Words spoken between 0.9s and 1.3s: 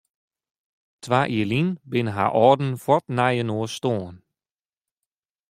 Twa